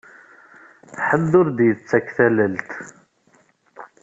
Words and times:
Ḥedd 1.07 1.31
ur 1.39 1.45
aɣ-d-yettak 1.47 2.07
tallelt. 2.15 2.71